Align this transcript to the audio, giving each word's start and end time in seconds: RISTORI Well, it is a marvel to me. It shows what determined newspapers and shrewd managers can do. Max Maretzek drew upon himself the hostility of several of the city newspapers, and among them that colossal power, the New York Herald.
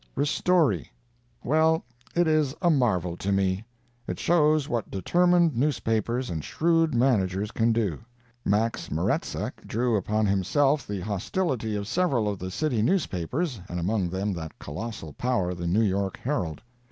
RISTORI 0.15 0.91
Well, 1.43 1.85
it 2.15 2.27
is 2.27 2.55
a 2.59 2.71
marvel 2.71 3.15
to 3.17 3.31
me. 3.31 3.63
It 4.07 4.17
shows 4.19 4.67
what 4.67 4.89
determined 4.89 5.55
newspapers 5.55 6.31
and 6.31 6.43
shrewd 6.43 6.95
managers 6.95 7.51
can 7.51 7.71
do. 7.71 7.99
Max 8.43 8.89
Maretzek 8.89 9.67
drew 9.67 9.95
upon 9.95 10.25
himself 10.25 10.87
the 10.87 11.01
hostility 11.01 11.75
of 11.75 11.87
several 11.87 12.27
of 12.27 12.39
the 12.39 12.49
city 12.49 12.81
newspapers, 12.81 13.61
and 13.69 13.79
among 13.79 14.09
them 14.09 14.33
that 14.33 14.57
colossal 14.57 15.13
power, 15.13 15.53
the 15.53 15.67
New 15.67 15.83
York 15.83 16.17
Herald. 16.17 16.63